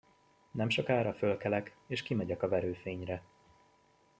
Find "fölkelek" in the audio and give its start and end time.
1.13-1.75